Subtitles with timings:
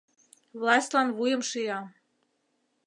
[0.59, 1.85] Властьлан вуйым шиям.